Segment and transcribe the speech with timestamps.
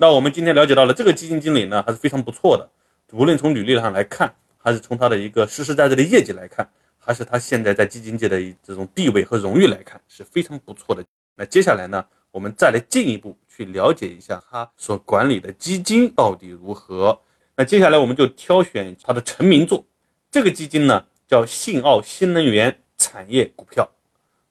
[0.00, 2.70] 那我们今天了解到了这个基金经理呢，还是非常不错的。
[3.10, 11.04] 无论从履历上来看，还是从他的一个实实在在的业绩来看，还是他现在在基金界的这种地位和荣誉来看，是非常不错的。
[11.34, 17.20] 那接下来呢，我们再来进一步去了解一下他所管理的基金到底如何。
[17.56, 19.84] 那接下来我们就挑选他的成名作，
[20.30, 23.90] 这个基金呢叫信奥新能源产业股票。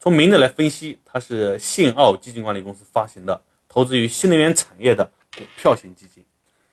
[0.00, 5.08] 从名字来分析，它是信奥基金管理公司发行的，投资于新能源产业的。
[5.36, 6.24] 股票型基金，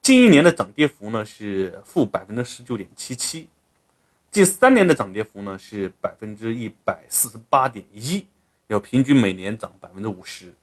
[0.00, 3.48] 近一年的涨跌幅呢是负百分之十九点七七，
[4.30, 8.24] 近三年的涨跌幅呢是百分之一百四十八点一，
[8.68, 10.54] 要平均每年涨百分之五十。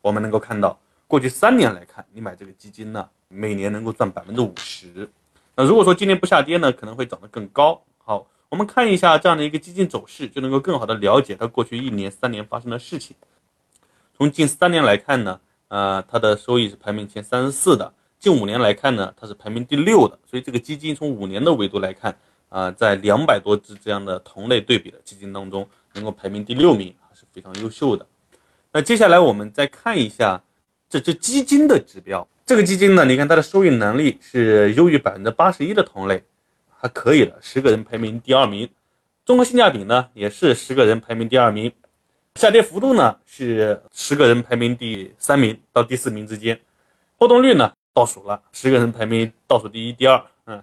[0.00, 5.10] 我们能够看到，过去三年来看，你买这个基金呢，每年能够赚百分之五十。
[5.56, 7.82] 那如果说今年不下跌呢，可能会涨得更高。
[7.98, 13.16] 好，我们看一下这样的一个基金走势，就能够更好的了解它过去一年、三年发生的事情。
[14.16, 15.40] 从近三年来看呢。
[15.70, 17.92] 呃，它的收益是排名前三十四的。
[18.18, 20.18] 近五年来看呢，它是排名第六的。
[20.28, 22.14] 所以这个基金从五年的维度来看，
[22.48, 28.04] 啊，在两百多只这样的同类对比的基金当中，能够排名第六名，还是非常优秀的。
[28.72, 30.42] 那接下来我们再看一下
[30.88, 32.26] 这只基金的指标。
[32.44, 36.24] 这个基金呢，你看它的收益能力是优于百分之八十一的同类，
[36.68, 38.68] 还可以的，十个人排名第二名。
[39.24, 41.72] 综合性价比呢，也是十个人排名第二名。
[42.36, 46.58] 下跌幅度呢是十个人排名第三名到第四名之间，
[47.18, 50.62] 波动率呢倒数了，十个人排名倒数第一、第二，嗯，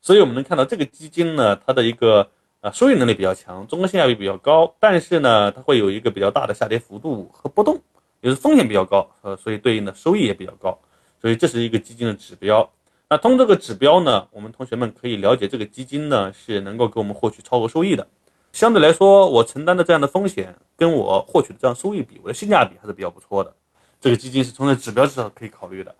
[0.00, 2.28] 所以我们能看到这个基金呢，它的一个
[2.60, 7.80] 呃收益能力比较强，综合性价比比较高，但是呢，它会有一个比较大的下跌幅度和波动，
[8.20, 10.78] 也是风险比较高，呃，所以对应的收益也比较高，
[11.20, 12.70] 所以这是一个基金的指标。
[13.08, 18.06] 那通过这个指标呢，我们同学们可以了解这个基金呢是能够给我们获取超额收益的。
[18.56, 23.54] 相对来说，我承担的这样的风险，跟我获取的这样收益比，我的性价比还是比较不错的。
[24.00, 25.94] 这个基金是从这指标至少可以考虑的。